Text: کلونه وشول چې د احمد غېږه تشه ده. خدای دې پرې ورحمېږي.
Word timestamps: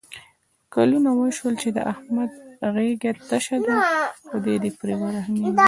کلونه 0.73 1.09
وشول 1.19 1.53
چې 1.61 1.69
د 1.75 1.79
احمد 1.93 2.31
غېږه 2.73 3.11
تشه 3.29 3.57
ده. 3.65 3.73
خدای 4.29 4.57
دې 4.63 4.71
پرې 4.79 4.95
ورحمېږي. 5.01 5.49